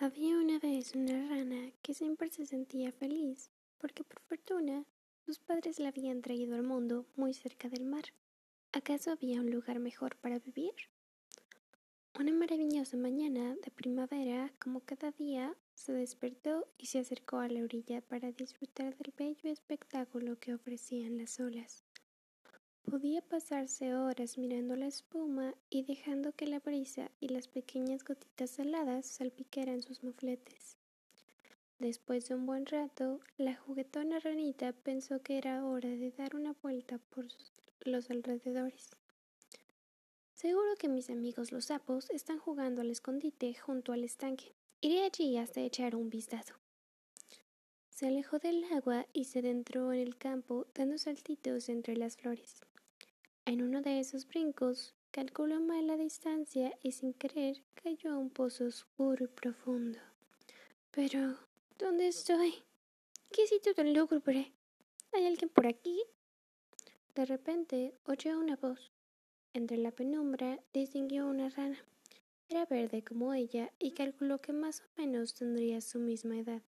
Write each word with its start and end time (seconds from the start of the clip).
Había 0.00 0.38
una 0.38 0.60
vez 0.60 0.94
una 0.94 1.28
rana 1.28 1.72
que 1.82 1.92
siempre 1.92 2.30
se 2.30 2.46
sentía 2.46 2.92
feliz 2.92 3.50
porque 3.78 4.04
por 4.04 4.20
fortuna 4.20 4.84
sus 5.26 5.40
padres 5.40 5.80
la 5.80 5.88
habían 5.88 6.22
traído 6.22 6.54
al 6.54 6.62
mundo 6.62 7.04
muy 7.16 7.34
cerca 7.34 7.68
del 7.68 7.84
mar. 7.84 8.04
¿Acaso 8.70 9.10
había 9.10 9.40
un 9.40 9.50
lugar 9.50 9.80
mejor 9.80 10.14
para 10.14 10.38
vivir? 10.38 10.72
Una 12.16 12.30
maravillosa 12.30 12.96
mañana 12.96 13.56
de 13.56 13.72
primavera, 13.72 14.52
como 14.60 14.82
cada 14.82 15.10
día, 15.10 15.56
se 15.74 15.92
despertó 15.92 16.68
y 16.78 16.86
se 16.86 17.00
acercó 17.00 17.38
a 17.38 17.48
la 17.48 17.64
orilla 17.64 18.00
para 18.00 18.30
disfrutar 18.30 18.96
del 18.98 19.12
bello 19.18 19.50
espectáculo 19.50 20.38
que 20.38 20.54
ofrecían 20.54 21.18
las 21.18 21.40
olas. 21.40 21.84
Podía 22.90 23.20
pasarse 23.20 23.94
horas 23.94 24.38
mirando 24.38 24.74
la 24.74 24.86
espuma 24.86 25.54
y 25.68 25.82
dejando 25.82 26.32
que 26.32 26.46
la 26.46 26.58
brisa 26.58 27.10
y 27.20 27.28
las 27.28 27.46
pequeñas 27.46 28.02
gotitas 28.02 28.48
saladas 28.48 29.04
salpicaran 29.04 29.82
sus 29.82 30.02
mofletes. 30.02 30.78
Después 31.78 32.28
de 32.28 32.34
un 32.34 32.46
buen 32.46 32.64
rato, 32.64 33.20
la 33.36 33.56
juguetona 33.56 34.20
ranita 34.20 34.72
pensó 34.72 35.20
que 35.20 35.36
era 35.36 35.66
hora 35.66 35.90
de 35.90 36.12
dar 36.12 36.34
una 36.34 36.54
vuelta 36.62 36.96
por 37.10 37.26
los 37.80 38.10
alrededores. 38.10 38.90
Seguro 40.34 40.74
que 40.78 40.88
mis 40.88 41.10
amigos 41.10 41.52
los 41.52 41.66
sapos 41.66 42.08
están 42.08 42.38
jugando 42.38 42.80
al 42.80 42.90
escondite 42.90 43.54
junto 43.54 43.92
al 43.92 44.02
estanque. 44.02 44.54
Iré 44.80 45.02
allí 45.02 45.36
hasta 45.36 45.60
echar 45.60 45.94
un 45.94 46.08
vistazo. 46.08 46.54
Se 47.90 48.06
alejó 48.06 48.38
del 48.38 48.64
agua 48.72 49.06
y 49.12 49.24
se 49.24 49.40
adentró 49.40 49.92
en 49.92 50.00
el 50.00 50.16
campo 50.16 50.66
dando 50.74 50.96
saltitos 50.96 51.68
entre 51.68 51.96
las 51.96 52.16
flores. 52.16 52.62
En 53.48 53.62
uno 53.62 53.80
de 53.80 53.98
esos 53.98 54.28
brincos, 54.28 54.94
calculó 55.10 55.58
mal 55.58 55.86
la 55.86 55.96
distancia 55.96 56.78
y 56.82 56.92
sin 56.92 57.14
querer 57.14 57.62
cayó 57.82 58.12
a 58.12 58.18
un 58.18 58.28
pozo 58.28 58.66
oscuro 58.66 59.24
y 59.24 59.28
profundo. 59.28 59.98
Pero, 60.90 61.34
¿dónde 61.78 62.08
estoy? 62.08 62.56
¿Qué 63.32 63.46
sitio 63.46 63.72
tan 63.72 63.94
lúgubre? 63.94 64.52
¿Hay 65.14 65.24
alguien 65.24 65.48
por 65.48 65.66
aquí? 65.66 65.98
De 67.14 67.24
repente 67.24 67.94
oyó 68.04 68.38
una 68.38 68.56
voz. 68.56 68.92
Entre 69.54 69.78
la 69.78 69.92
penumbra 69.92 70.62
distinguió 70.74 71.26
una 71.26 71.48
rana. 71.48 71.82
Era 72.50 72.66
verde 72.66 73.02
como 73.02 73.32
ella 73.32 73.72
y 73.78 73.92
calculó 73.92 74.42
que 74.42 74.52
más 74.52 74.82
o 74.82 75.00
menos 75.00 75.32
tendría 75.32 75.80
su 75.80 75.98
misma 75.98 76.36
edad. 76.36 76.60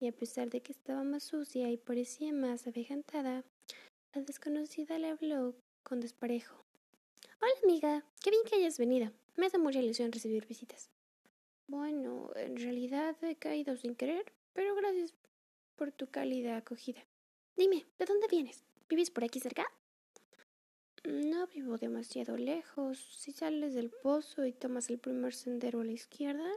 Y 0.00 0.08
a 0.08 0.12
pesar 0.12 0.48
de 0.48 0.62
que 0.62 0.72
estaba 0.72 1.04
más 1.04 1.24
sucia 1.24 1.70
y 1.70 1.76
parecía 1.76 2.32
más 2.32 2.66
avejantada, 2.66 3.44
la 4.14 4.22
desconocida 4.22 4.98
le 4.98 5.08
habló 5.08 5.54
con 5.88 6.00
desparejo. 6.00 6.54
Hola 7.40 7.52
amiga, 7.64 8.04
qué 8.22 8.30
bien 8.30 8.42
que 8.44 8.56
hayas 8.56 8.78
venido. 8.78 9.10
Me 9.36 9.46
hace 9.46 9.56
mucha 9.56 9.80
ilusión 9.80 10.12
recibir 10.12 10.46
visitas. 10.46 10.90
Bueno, 11.66 12.30
en 12.36 12.58
realidad 12.58 13.16
he 13.22 13.36
caído 13.36 13.74
sin 13.76 13.94
querer, 13.94 14.30
pero 14.52 14.74
gracias 14.74 15.14
por 15.76 15.90
tu 15.92 16.08
cálida 16.08 16.58
acogida. 16.58 17.02
Dime, 17.56 17.86
¿de 17.98 18.04
dónde 18.04 18.26
vienes? 18.28 18.64
¿Vives 18.90 19.10
por 19.10 19.24
aquí 19.24 19.40
cerca? 19.40 19.66
No 21.04 21.46
vivo 21.46 21.78
demasiado 21.78 22.36
lejos. 22.36 22.98
Si 23.18 23.32
sales 23.32 23.72
del 23.72 23.90
pozo 23.90 24.44
y 24.44 24.52
tomas 24.52 24.90
el 24.90 24.98
primer 24.98 25.32
sendero 25.32 25.80
a 25.80 25.84
la 25.84 25.92
izquierda, 25.92 26.50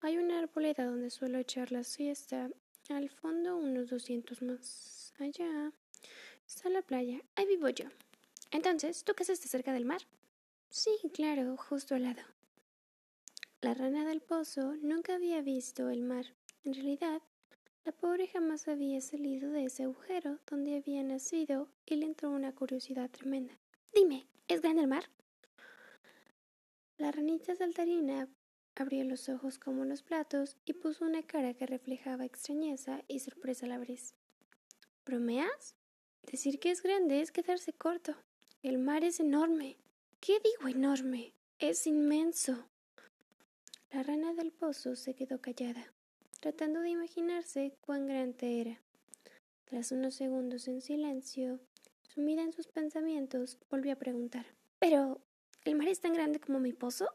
hay 0.00 0.18
una 0.18 0.38
arboleda 0.38 0.84
donde 0.84 1.10
suelo 1.10 1.38
echar 1.38 1.72
la 1.72 1.82
siesta. 1.82 2.48
Al 2.90 3.10
fondo, 3.10 3.56
unos 3.56 3.90
doscientos 3.90 4.40
más 4.40 5.14
allá, 5.18 5.72
está 6.46 6.68
la 6.68 6.82
playa. 6.82 7.20
Ahí 7.34 7.46
vivo 7.46 7.68
yo. 7.68 7.86
Entonces, 8.52 9.02
¿tú 9.02 9.14
qué 9.14 9.22
haces 9.22 9.40
cerca 9.40 9.72
del 9.72 9.86
mar? 9.86 10.02
Sí, 10.68 10.90
claro, 11.12 11.56
justo 11.56 11.94
al 11.94 12.02
lado. 12.02 12.22
La 13.62 13.72
rana 13.72 14.04
del 14.06 14.20
pozo 14.20 14.74
nunca 14.82 15.14
había 15.14 15.40
visto 15.40 15.88
el 15.88 16.02
mar. 16.02 16.26
En 16.62 16.74
realidad, 16.74 17.22
la 17.84 17.92
pobre 17.92 18.28
jamás 18.28 18.68
había 18.68 19.00
salido 19.00 19.50
de 19.50 19.64
ese 19.64 19.84
agujero 19.84 20.38
donde 20.48 20.76
había 20.76 21.02
nacido 21.02 21.68
y 21.86 21.96
le 21.96 22.06
entró 22.06 22.30
una 22.30 22.54
curiosidad 22.54 23.10
tremenda. 23.10 23.58
Dime, 23.94 24.28
¿es 24.48 24.60
grande 24.60 24.82
el 24.82 24.88
mar? 24.88 25.08
La 26.98 27.10
ranita 27.10 27.54
saltarina 27.54 28.28
abrió 28.74 29.02
los 29.04 29.28
ojos 29.30 29.58
como 29.58 29.84
los 29.86 30.02
platos 30.02 30.58
y 30.66 30.74
puso 30.74 31.06
una 31.06 31.22
cara 31.22 31.54
que 31.54 31.66
reflejaba 31.66 32.26
extrañeza 32.26 33.02
y 33.08 33.20
sorpresa 33.20 33.66
a 33.66 33.70
la 33.70 33.78
vez. 33.78 34.14
¿Bromeas? 35.06 35.74
Decir 36.22 36.60
que 36.60 36.70
es 36.70 36.82
grande 36.82 37.20
es 37.20 37.32
quedarse 37.32 37.72
corto. 37.72 38.14
El 38.62 38.78
mar 38.78 39.02
es 39.02 39.18
enorme. 39.18 39.76
¿Qué 40.20 40.38
digo 40.38 40.68
enorme? 40.68 41.32
Es 41.58 41.84
inmenso. 41.88 42.68
La 43.90 44.04
rana 44.04 44.34
del 44.34 44.52
pozo 44.52 44.94
se 44.94 45.14
quedó 45.14 45.40
callada, 45.40 45.92
tratando 46.38 46.78
de 46.80 46.90
imaginarse 46.90 47.74
cuán 47.80 48.06
grande 48.06 48.60
era. 48.60 48.80
Tras 49.64 49.90
unos 49.90 50.14
segundos 50.14 50.68
en 50.68 50.80
silencio, 50.80 51.58
sumida 52.02 52.42
en 52.42 52.52
sus 52.52 52.68
pensamientos, 52.68 53.58
volvió 53.68 53.94
a 53.94 53.96
preguntar 53.96 54.46
¿Pero 54.78 55.20
el 55.64 55.74
mar 55.74 55.88
es 55.88 55.98
tan 55.98 56.12
grande 56.12 56.38
como 56.38 56.60
mi 56.60 56.72
pozo? 56.72 57.08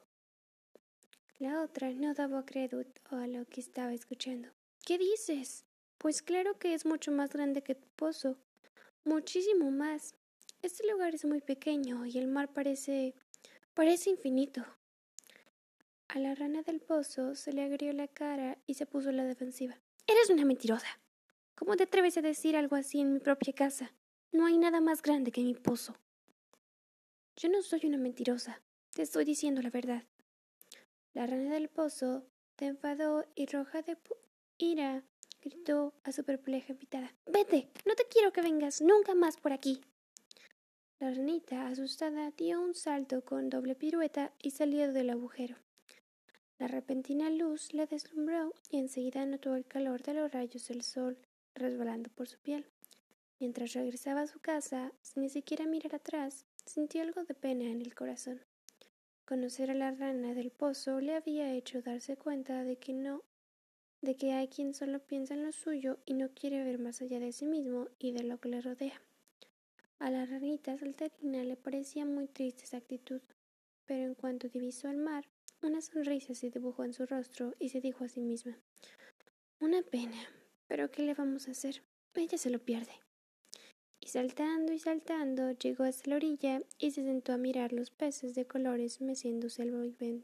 La 1.40 1.62
otra 1.62 1.94
no 1.94 2.14
daba 2.14 2.46
crédito 2.46 2.84
a 3.06 3.25
lo 3.25 3.46
que 3.46 3.62
estaba 3.62 3.94
escuchando. 3.94 4.50
¿Qué 4.85 4.97
dices? 4.97 5.64
Pues 5.97 6.22
claro 6.22 6.59
que 6.59 6.74
es 6.74 6.85
mucho 6.85 7.14
más 7.14 7.31
grande 7.31 7.64
que 7.64 7.75
tu 7.75 7.88
pozo. 7.96 8.38
Muchísimo 9.06 9.72
más. 9.72 10.14
Este 10.62 10.90
lugar 10.91 11.13
es 11.13 11.25
muy 11.25 11.41
pequeño 11.41 12.06
y 12.06 12.18
el 12.18 12.28
mar 12.28 12.51
parece. 12.51 13.13
parece 13.73 14.09
infinito. 14.09 14.66
A 16.07 16.19
la 16.19 16.35
rana 16.35 16.62
del 16.63 16.79
pozo 16.79 17.35
se 17.35 17.53
le 17.53 17.63
agrió 17.63 17.94
la 17.94 18.07
cara 18.07 18.57
y 18.66 18.73
se 18.73 18.85
puso 18.85 19.12
la 19.12 19.23
defensiva. 19.23 19.79
Eres 20.07 20.29
una 20.29 20.46
mentirosa. 20.46 20.88
¿Cómo 21.56 21.75
te 21.75 21.84
atreves 21.84 22.17
a 22.17 22.22
decir 22.22 22.56
algo 22.56 22.75
así 22.75 23.01
en 23.01 23.13
mi 23.13 23.19
propia 23.19 23.53
casa? 23.53 23.94
No 24.31 24.46
hay 24.46 24.57
nada 24.57 24.81
más 24.81 25.01
grande 25.01 25.31
que 25.31 25.41
mi 25.41 25.53
pozo. 25.53 25.96
Yo 27.35 27.50
no 27.50 27.62
soy 27.62 27.81
una 27.85 27.97
mentirosa. 27.97 28.62
Te 28.94 29.03
estoy 29.03 29.25
diciendo 29.25 29.62
la 29.62 29.69
verdad. 29.69 30.03
La 31.13 31.28
rana 31.28 31.53
del 31.53 31.69
pozo 31.69 32.25
te 32.56 32.66
enfadó 32.66 33.25
y 33.35 33.46
roja 33.46 33.81
de 33.81 33.97
ira 34.57 35.03
gritó 35.41 35.94
a 36.03 36.12
su 36.12 36.23
perpleja 36.23 36.73
invitada. 36.73 37.13
Vete, 37.25 37.69
no 37.85 37.96
te 37.96 38.07
quiero 38.07 38.31
que 38.31 38.41
vengas 38.41 38.81
nunca 38.81 39.13
más 39.13 39.38
por 39.38 39.51
aquí. 39.51 39.81
La 41.00 41.12
ranita, 41.12 41.68
asustada, 41.68 42.31
dio 42.31 42.59
un 42.59 42.74
salto 42.74 43.24
con 43.24 43.52
doble 43.52 43.75
pirueta 43.75 44.34
y 44.41 44.50
salió 44.50 44.91
del 44.91 45.12
agujero. 45.12 45.56
La 46.58 46.68
repentina 46.68 47.30
luz 47.30 47.72
la 47.75 47.85
deslumbró 47.85 48.56
y 48.72 48.80
enseguida 48.80 49.24
notó 49.28 49.56
el 49.56 49.68
calor 49.68 50.02
de 50.02 50.16
los 50.16 50.31
rayos 50.31 50.68
del 50.68 50.81
sol 50.81 51.19
resbalando 51.53 52.09
por 52.09 52.28
su 52.28 52.40
piel. 52.40 52.66
Mientras 53.40 53.74
regresaba 53.74 54.22
a 54.22 54.28
su 54.28 54.40
casa, 54.40 54.91
sin 55.03 55.22
ni 55.22 55.30
siquiera 55.30 55.68
mirar 55.68 55.94
atrás, 55.94 56.46
sintió 56.66 57.03
algo 57.03 57.24
de 57.25 57.35
pena 57.35 57.66
en 57.66 57.81
el 57.84 57.94
corazón. 57.94 58.41
Conocer 59.24 59.69
a 59.69 59.75
la 59.75 59.91
rana 59.91 60.34
del 60.34 60.50
pozo 60.50 61.00
le 61.00 61.14
había 61.14 61.53
hecho 61.53 61.84
darse 61.84 62.18
cuenta 62.18 62.64
de 62.64 62.78
que 62.78 62.94
no, 62.94 63.22
de 64.02 64.16
que 64.16 64.34
hay 64.34 64.47
quien 64.47 64.74
solo 64.74 64.97
piensa 64.97 65.35
en 65.35 65.44
lo 65.44 65.52
suyo 65.52 66.00
y 66.08 66.16
no 66.16 66.29
quiere 66.29 66.64
ver 66.64 66.79
más 66.79 67.03
allá 67.03 67.19
de 67.19 67.34
sí 67.34 67.46
mismo 67.46 67.88
y 68.00 68.14
de 68.14 68.24
lo 68.24 68.40
que 68.40 68.50
le 68.50 68.62
rodea. 68.62 69.00
A 70.00 70.12
la 70.12 70.25
ranita 70.25 70.78
saltarina 70.78 71.44
le 71.44 71.56
parecía 71.56 72.06
muy 72.06 72.28
triste 72.28 72.63
esa 72.66 72.78
actitud, 72.78 73.22
pero 73.85 74.06
en 74.06 74.13
cuanto 74.13 74.47
divisó 74.47 74.90
el 74.90 74.97
mar, 74.97 75.28
una 75.63 75.81
sonrisa 75.81 76.35
se 76.35 76.52
dibujó 76.52 76.84
en 76.84 76.94
su 76.94 77.08
rostro 77.08 77.56
y 77.59 77.69
se 77.69 77.81
dijo 77.81 78.03
a 78.03 78.08
sí 78.08 78.22
misma 78.22 78.59
Una 79.59 79.81
pena, 79.81 80.18
pero 80.68 80.91
¿qué 80.91 81.02
le 81.02 81.16
vamos 81.16 81.47
a 81.47 81.52
hacer? 81.52 81.81
Ella 82.13 82.38
se 82.38 82.52
lo 82.52 82.59
pierde. 82.59 82.91
Y 84.00 84.09
saltando 84.09 84.72
y 84.72 84.80
saltando 84.80 85.52
llegó 85.53 85.84
hasta 85.84 86.12
la 86.12 86.18
orilla 86.18 86.62
y 86.78 86.91
se 86.91 87.03
sentó 87.03 87.34
a 87.34 87.38
mirar 87.38 87.74
los 87.74 87.90
peces 87.90 88.35
de 88.35 88.46
colores 88.46 89.02
meciéndose 89.02 89.64
al 89.64 89.72
vaivén 89.72 90.24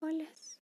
olas. 0.00 0.60